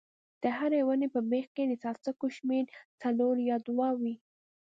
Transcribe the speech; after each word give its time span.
د 0.41 0.43
هرې 0.57 0.81
ونې 0.87 1.07
په 1.15 1.19
بیخ 1.31 1.47
کې 1.55 1.63
د 1.67 1.73
څاڅکو 1.81 2.27
شمېر 2.37 2.65
څلور 3.01 3.35
یا 3.49 3.57
دوه 3.67 3.89
وي. 3.99 4.15